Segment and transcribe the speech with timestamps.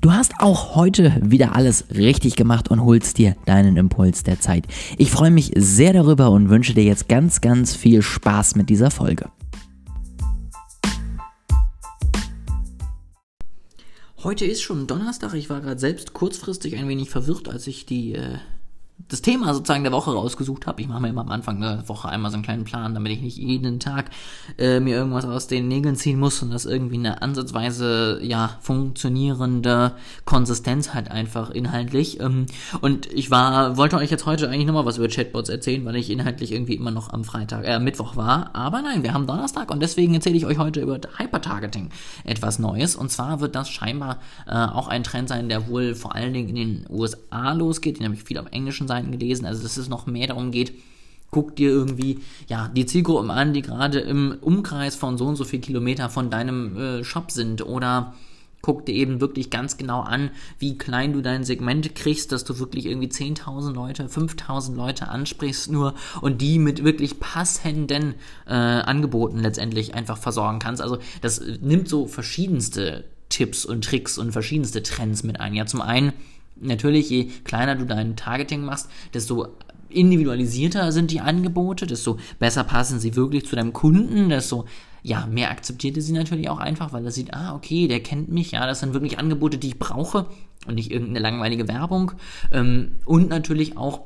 [0.00, 4.64] Du hast auch heute wieder alles richtig gemacht und holst dir deinen Impuls der Zeit.
[4.96, 8.92] Ich freue mich sehr darüber und wünsche dir jetzt ganz, ganz viel Spaß mit dieser
[8.92, 9.28] Folge.
[14.22, 15.34] Heute ist schon Donnerstag.
[15.34, 18.38] Ich war gerade selbst kurzfristig ein wenig verwirrt, als ich die äh,
[19.08, 20.82] das Thema sozusagen der Woche rausgesucht habe.
[20.82, 23.20] Ich mache mir immer am Anfang der Woche einmal so einen kleinen Plan, damit ich
[23.20, 24.10] nicht jeden Tag
[24.58, 29.92] äh, mir irgendwas aus den Nägeln ziehen muss und das irgendwie eine ansatzweise ja funktionierende
[30.24, 32.20] Konsistenz hat einfach inhaltlich.
[32.20, 32.46] Ähm,
[32.80, 36.10] und ich war wollte euch jetzt heute eigentlich nochmal was über Chatbots erzählen, weil ich
[36.10, 38.50] inhaltlich irgendwie immer noch am Freitag, äh, Mittwoch war.
[38.54, 41.90] Aber nein, wir haben Donnerstag und deswegen erzähle ich euch heute über Hypertargeting
[42.24, 42.96] etwas Neues.
[42.96, 46.48] Und zwar wird das scheinbar äh, auch ein Trend sein, der wohl vor allen Dingen
[46.48, 47.98] in den USA losgeht.
[47.98, 50.72] Den habe ich viel auf englischen Seiten gelesen, also dass es noch mehr darum geht,
[51.30, 55.44] guck dir irgendwie ja die Zielgruppen an, die gerade im Umkreis von so und so
[55.44, 58.14] viel Kilometer von deinem äh, Shop sind oder
[58.62, 62.58] guck dir eben wirklich ganz genau an, wie klein du dein Segment kriegst, dass du
[62.58, 68.14] wirklich irgendwie 10.000 Leute, 5.000 Leute ansprichst nur und die mit wirklich passenden
[68.46, 70.82] äh, Angeboten letztendlich einfach versorgen kannst.
[70.82, 75.54] Also das nimmt so verschiedenste Tipps und Tricks und verschiedenste Trends mit ein.
[75.54, 76.12] Ja, zum einen
[76.60, 79.48] Natürlich, je kleiner du dein Targeting machst, desto
[79.90, 84.66] individualisierter sind die Angebote, desto besser passen sie wirklich zu deinem Kunden, desto
[85.02, 88.28] ja, mehr akzeptiert er sie natürlich auch einfach, weil er sieht, ah, okay, der kennt
[88.28, 90.26] mich, ja, das sind wirklich Angebote, die ich brauche
[90.66, 92.12] und nicht irgendeine langweilige Werbung.
[92.52, 94.02] Ähm, und natürlich auch,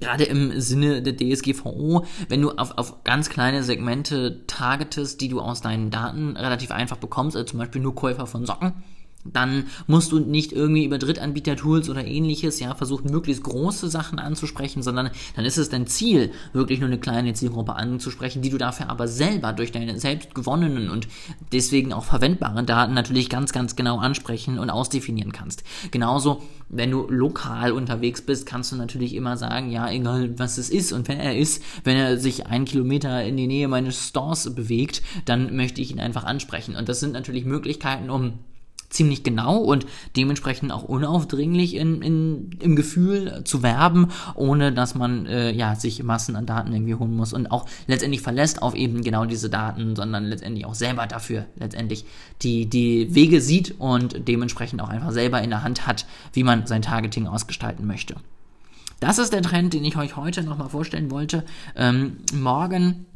[0.00, 5.40] gerade im Sinne der DSGVO, wenn du auf, auf ganz kleine Segmente targetest, die du
[5.40, 8.72] aus deinen Daten relativ einfach bekommst, also zum Beispiel nur Käufer von Socken,
[9.24, 14.82] dann musst du nicht irgendwie über Drittanbieter-Tools oder ähnliches, ja, versuchen, möglichst große Sachen anzusprechen,
[14.82, 18.88] sondern dann ist es dein Ziel, wirklich nur eine kleine Zielgruppe anzusprechen, die du dafür
[18.88, 21.08] aber selber durch deine selbst gewonnenen und
[21.52, 25.64] deswegen auch verwendbaren Daten natürlich ganz, ganz genau ansprechen und ausdefinieren kannst.
[25.90, 30.70] Genauso, wenn du lokal unterwegs bist, kannst du natürlich immer sagen, ja, egal was es
[30.70, 34.54] ist und wer er ist, wenn er sich einen Kilometer in die Nähe meines Stores
[34.54, 36.76] bewegt, dann möchte ich ihn einfach ansprechen.
[36.76, 38.34] Und das sind natürlich Möglichkeiten, um
[38.90, 45.26] ziemlich genau und dementsprechend auch unaufdringlich in, in, im Gefühl zu werben, ohne dass man
[45.26, 49.02] äh, ja, sich Massen an Daten irgendwie holen muss und auch letztendlich verlässt auf eben
[49.02, 52.04] genau diese Daten, sondern letztendlich auch selber dafür letztendlich
[52.42, 56.66] die, die Wege sieht und dementsprechend auch einfach selber in der Hand hat, wie man
[56.66, 58.16] sein Targeting ausgestalten möchte.
[59.00, 61.44] Das ist der Trend, den ich euch heute nochmal vorstellen wollte.
[61.76, 63.06] Ähm, morgen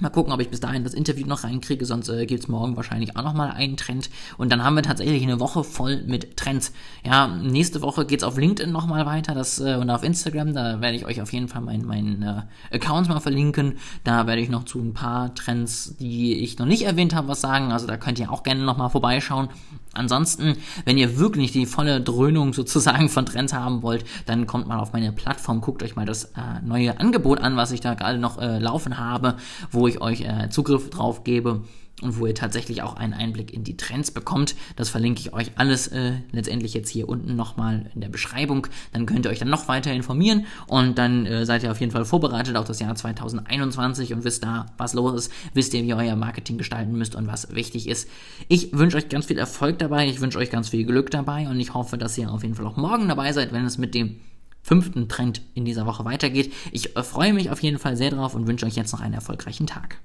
[0.00, 2.76] Mal gucken, ob ich bis dahin das Interview noch reinkriege, sonst äh, gibt es morgen
[2.76, 4.10] wahrscheinlich auch nochmal einen Trend.
[4.38, 6.72] Und dann haben wir tatsächlich eine Woche voll mit Trends.
[7.04, 10.52] Ja, nächste Woche geht's auf LinkedIn nochmal weiter das, äh, und auf Instagram.
[10.52, 12.42] Da werde ich euch auf jeden Fall meinen mein, äh,
[12.74, 13.78] Account mal verlinken.
[14.02, 17.40] Da werde ich noch zu ein paar Trends, die ich noch nicht erwähnt habe, was
[17.40, 17.70] sagen.
[17.70, 19.48] Also da könnt ihr auch gerne nochmal vorbeischauen.
[19.94, 24.78] Ansonsten, wenn ihr wirklich die volle Dröhnung sozusagen von Trends haben wollt, dann kommt mal
[24.78, 28.18] auf meine Plattform, guckt euch mal das äh, neue Angebot an, was ich da gerade
[28.18, 29.36] noch äh, laufen habe,
[29.70, 31.62] wo ich euch äh, Zugriff drauf gebe
[32.02, 34.56] und wo ihr tatsächlich auch einen Einblick in die Trends bekommt.
[34.76, 38.66] Das verlinke ich euch alles äh, letztendlich jetzt hier unten nochmal in der Beschreibung.
[38.92, 41.92] Dann könnt ihr euch dann noch weiter informieren und dann äh, seid ihr auf jeden
[41.92, 45.88] Fall vorbereitet auf das Jahr 2021 und wisst da, was los ist, wisst ihr, wie
[45.88, 48.08] ihr euer Marketing gestalten müsst und was wichtig ist.
[48.48, 51.60] Ich wünsche euch ganz viel Erfolg dabei, ich wünsche euch ganz viel Glück dabei und
[51.60, 54.16] ich hoffe, dass ihr auf jeden Fall auch morgen dabei seid, wenn es mit dem
[54.62, 56.52] fünften Trend in dieser Woche weitergeht.
[56.72, 59.14] Ich äh, freue mich auf jeden Fall sehr drauf und wünsche euch jetzt noch einen
[59.14, 59.98] erfolgreichen Tag.